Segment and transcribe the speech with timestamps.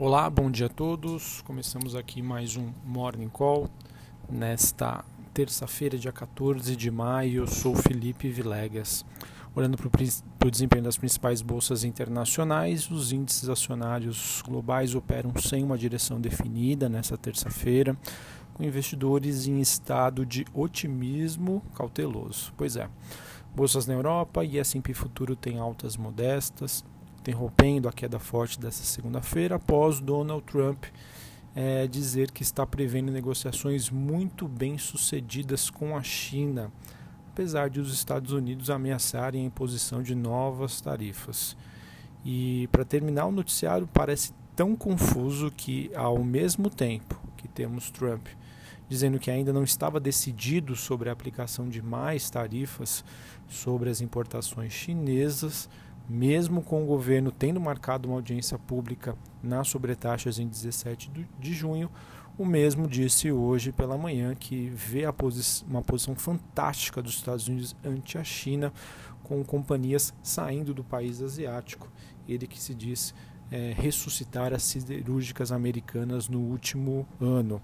[0.00, 1.42] Olá, bom dia a todos.
[1.42, 3.68] Começamos aqui mais um Morning Call
[4.30, 7.42] nesta terça-feira, dia 14 de maio.
[7.42, 9.04] Eu sou Felipe Vilegas.
[9.56, 9.88] Olhando para
[10.46, 16.88] o desempenho das principais bolsas internacionais, os índices acionários globais operam sem uma direção definida
[16.88, 17.96] nesta terça-feira,
[18.54, 22.52] com investidores em estado de otimismo cauteloso.
[22.56, 22.88] Pois é,
[23.52, 26.84] bolsas na Europa e S&P Futuro têm altas modestas,
[27.28, 30.84] interrompendo a queda forte dessa segunda-feira após Donald Trump
[31.54, 36.72] é, dizer que está prevendo negociações muito bem sucedidas com a China,
[37.30, 41.56] apesar de os Estados Unidos ameaçarem a imposição de novas tarifas.
[42.24, 48.26] E para terminar, o noticiário parece tão confuso que, ao mesmo tempo que temos Trump
[48.88, 53.04] dizendo que ainda não estava decidido sobre a aplicação de mais tarifas
[53.46, 55.68] sobre as importações chinesas,
[56.08, 61.90] mesmo com o governo tendo marcado uma audiência pública nas sobretaxas em 17 de junho,
[62.38, 67.74] o mesmo disse hoje pela manhã que vê posi uma posição fantástica dos Estados Unidos
[67.84, 68.72] ante a China,
[69.24, 71.90] com companhias saindo do país asiático.
[72.28, 73.12] Ele que se diz
[73.50, 77.60] é, ressuscitar as siderúrgicas americanas no último ano.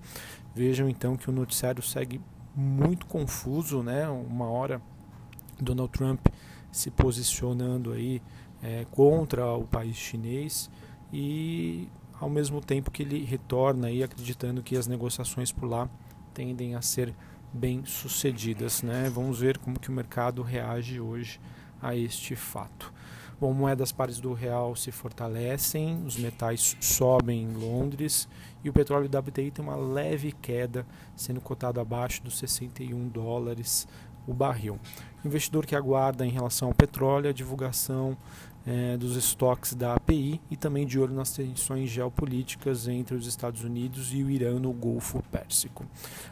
[0.54, 2.20] Vejam então que o noticiário segue
[2.54, 4.08] muito confuso, né?
[4.08, 4.82] Uma hora
[5.60, 6.26] Donald Trump
[6.74, 8.20] se posicionando aí
[8.60, 10.68] é, contra o país chinês
[11.12, 11.88] e
[12.20, 15.88] ao mesmo tempo que ele retorna aí acreditando que as negociações por lá
[16.32, 17.14] tendem a ser
[17.52, 19.08] bem sucedidas, né?
[19.08, 21.40] Vamos ver como que o mercado reage hoje
[21.80, 22.92] a este fato.
[23.40, 28.28] Bom, moedas pares do real se fortalecem, os metais sobem em Londres
[28.64, 33.86] e o petróleo WTI tem uma leve queda, sendo cotado abaixo dos 61 dólares
[34.26, 34.78] o barril.
[35.24, 38.16] Investidor que aguarda em relação ao petróleo a divulgação
[38.66, 43.62] é, dos estoques da API e também de olho nas tensões geopolíticas entre os Estados
[43.62, 45.84] Unidos e o Irã no Golfo Pérsico.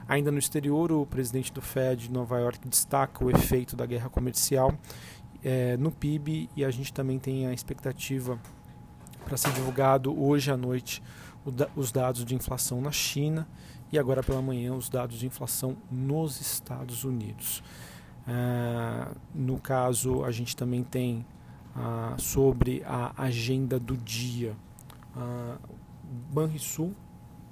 [0.08, 4.08] Ainda no exterior, o presidente do Fed de Nova York destaca o efeito da guerra
[4.08, 4.74] comercial
[5.44, 8.38] é, no PIB e a gente também tem a expectativa
[9.24, 11.02] para ser divulgado hoje à noite
[11.74, 13.48] os dados de inflação na China
[13.90, 17.62] e agora pela manhã os dados de inflação nos Estados Unidos.
[18.26, 21.26] Ah, no caso, a gente também tem
[21.74, 24.54] ah, sobre a agenda do dia.
[25.16, 25.58] Ah,
[26.30, 26.94] Banrisul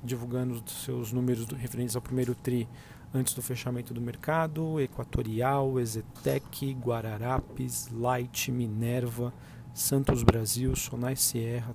[0.02, 2.68] divulgando seus números do, referentes ao primeiro TRI
[3.12, 9.32] antes do fechamento do mercado, Equatorial, Exetec, Guararapes, Light, Minerva,
[9.74, 11.74] Santos Brasil, Sonai Sierra,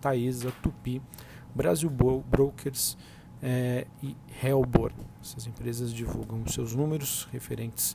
[0.00, 1.02] Taesa, Tupi,
[1.54, 2.96] Brasil Brokers
[3.44, 4.90] é, e Helbor.
[5.22, 7.94] Essas empresas divulgam os seus números referentes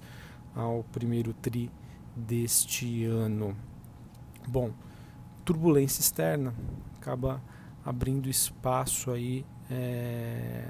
[0.55, 1.71] ao primeiro TRI
[2.15, 3.57] deste ano.
[4.47, 4.71] Bom,
[5.43, 6.53] turbulência externa
[6.97, 7.41] acaba
[7.83, 10.67] abrindo espaço aí é,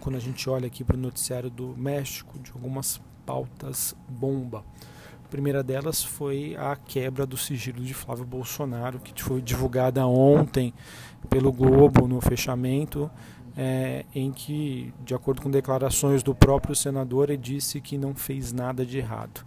[0.00, 4.62] quando a gente olha aqui para o noticiário do México de algumas pautas bomba.
[5.24, 10.74] A primeira delas foi a quebra do sigilo de Flávio Bolsonaro, que foi divulgada ontem
[11.28, 13.08] pelo Globo no fechamento,
[13.56, 18.52] é, em que, de acordo com declarações do próprio senador, ele disse que não fez
[18.52, 19.44] nada de errado.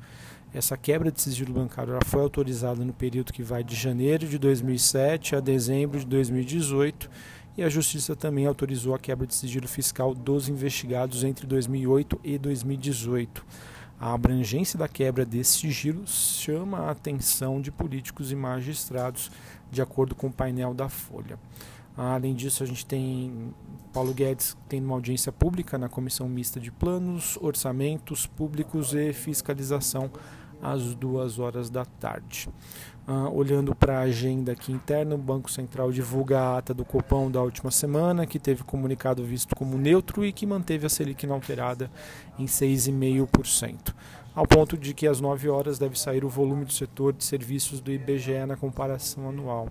[0.53, 5.35] Essa quebra de sigilo bancário foi autorizada no período que vai de janeiro de 2007
[5.35, 7.09] a dezembro de 2018
[7.57, 12.37] e a Justiça também autorizou a quebra de sigilo fiscal dos investigados entre 2008 e
[12.37, 13.45] 2018.
[13.99, 19.31] A abrangência da quebra desse sigilo chama a atenção de políticos e magistrados,
[19.71, 21.39] de acordo com o painel da Folha.
[21.95, 23.53] Além disso, a gente tem
[23.91, 30.09] Paulo Guedes tendo uma audiência pública na Comissão Mista de Planos, Orçamentos Públicos e Fiscalização
[30.61, 32.49] às duas horas da tarde.
[33.05, 37.29] Uh, olhando para a agenda aqui interna, o Banco Central divulga a ata do Copão
[37.29, 41.91] da última semana, que teve comunicado visto como neutro e que manteve a Selic inalterada
[42.39, 43.93] em 6,5%.
[44.35, 47.79] Ao ponto de que às 9 horas deve sair o volume do setor de serviços
[47.79, 49.69] do IBGE na comparação anual.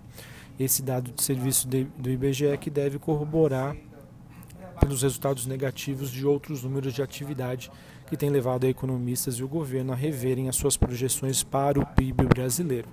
[0.57, 3.75] Esse dado de serviço do IBGE que deve corroborar
[4.79, 7.69] pelos resultados negativos de outros números de atividade
[8.07, 12.25] que tem levado economistas e o governo a reverem as suas projeções para o PIB
[12.25, 12.87] brasileiro.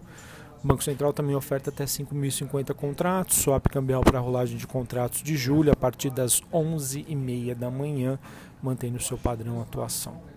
[0.64, 5.36] O Banco Central também oferta até 5.050 contratos, swap cambial para rolagem de contratos de
[5.36, 8.18] julho a partir das 11h30 da manhã,
[8.60, 10.29] mantendo seu padrão atuação.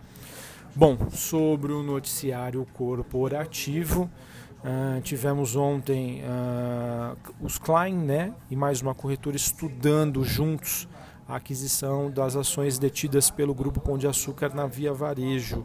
[0.76, 4.10] Bom, sobre o noticiário corporativo,
[4.64, 10.88] uh, tivemos ontem uh, os Klein né, e mais uma corretora estudando juntos
[11.28, 15.64] a aquisição das ações detidas pelo Grupo Pão de Açúcar na Via Varejo.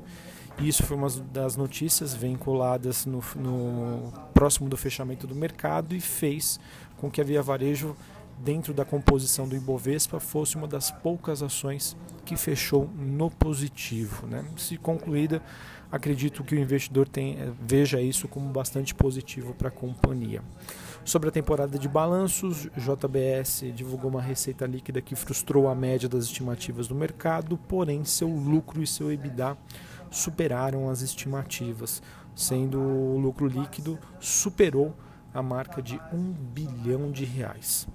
[0.58, 6.60] Isso foi uma das notícias vinculadas no, no próximo do fechamento do mercado e fez
[6.98, 7.96] com que a Via Varejo
[8.40, 14.26] dentro da composição do Ibovespa, fosse uma das poucas ações que fechou no positivo.
[14.26, 14.44] Né?
[14.56, 15.42] Se concluída,
[15.90, 20.42] acredito que o investidor tem, eh, veja isso como bastante positivo para a companhia.
[21.04, 26.24] Sobre a temporada de balanços, JBS divulgou uma receita líquida que frustrou a média das
[26.24, 29.56] estimativas do mercado, porém seu lucro e seu EBITDA
[30.10, 32.02] superaram as estimativas,
[32.34, 34.94] sendo o lucro líquido superou
[35.32, 37.86] a marca de 1 bilhão de reais.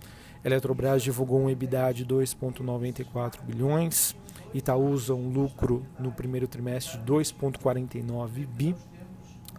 [0.44, 4.16] Eletrobras divulgou um EBITDA de 2,94 bilhões,
[4.54, 8.76] Itaúsa um lucro no primeiro trimestre de 2,49 bi,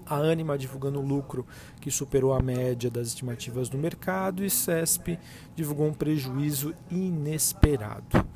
[0.06, 1.46] a Anima divulgando lucro
[1.80, 4.44] que superou a média das estimativas do mercado.
[4.44, 5.18] E CESP
[5.56, 8.26] divulgou um prejuízo inesperado.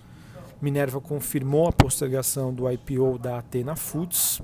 [0.61, 4.41] Minerva confirmou a postergação do IPO da Atena Foods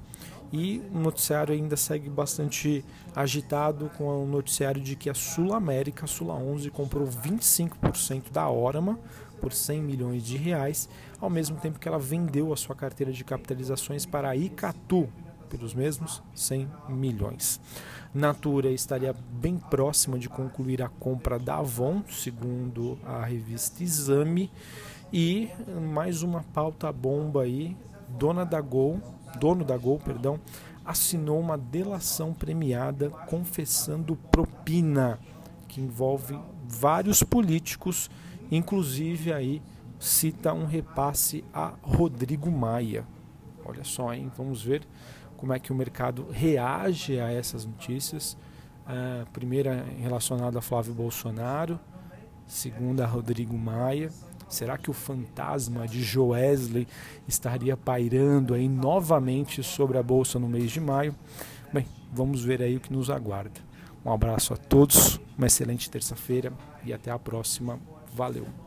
[0.55, 6.05] e o noticiário ainda segue bastante agitado com o noticiário de que a Sul América,
[6.05, 8.97] a Sula 11, comprou 25% da Orama
[9.41, 10.89] por 100 milhões de reais,
[11.21, 15.09] ao mesmo tempo que ela vendeu a sua carteira de capitalizações para a Icatu
[15.51, 17.61] pelos mesmos 100 milhões.
[18.15, 24.53] Natura estaria bem próxima de concluir a compra da Avon, segundo a revista Exame,
[25.12, 25.51] e
[25.91, 27.77] mais uma pauta bomba aí,
[28.09, 29.01] dona da Gol
[29.39, 30.39] dono da Gol, perdão,
[30.85, 35.19] assinou uma delação premiada confessando propina,
[35.69, 38.11] que envolve vários políticos,
[38.51, 39.62] inclusive aí
[39.99, 43.06] cita um repasse a Rodrigo Maia.
[43.65, 44.31] Olha só, hein?
[44.37, 44.87] Vamos ver
[45.37, 48.37] como é que o mercado reage a essas notícias.
[48.87, 51.81] Uh, primeira relacionada a Flávio Bolsonaro,
[52.47, 54.11] segunda a Rodrigo Maia.
[54.49, 56.87] Será que o fantasma de Joesley
[57.26, 61.14] estaria pairando aí novamente sobre a bolsa no mês de maio?
[61.73, 63.61] Bem, vamos ver aí o que nos aguarda.
[64.05, 66.52] Um abraço a todos, uma excelente terça-feira
[66.85, 67.79] e até a próxima.
[68.14, 68.64] Valeu!